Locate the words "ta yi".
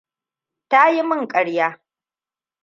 0.69-1.01